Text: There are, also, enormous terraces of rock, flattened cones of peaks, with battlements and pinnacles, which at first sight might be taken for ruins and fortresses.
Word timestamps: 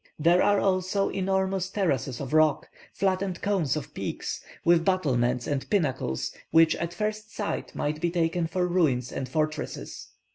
There 0.17 0.41
are, 0.41 0.59
also, 0.59 1.09
enormous 1.09 1.69
terraces 1.69 2.19
of 2.19 2.33
rock, 2.33 2.67
flattened 2.91 3.43
cones 3.43 3.75
of 3.75 3.93
peaks, 3.93 4.41
with 4.65 4.83
battlements 4.83 5.45
and 5.45 5.69
pinnacles, 5.69 6.33
which 6.49 6.75
at 6.77 6.91
first 6.91 7.31
sight 7.35 7.75
might 7.75 8.01
be 8.01 8.09
taken 8.09 8.47
for 8.47 8.65
ruins 8.67 9.11
and 9.11 9.29
fortresses. 9.29 10.07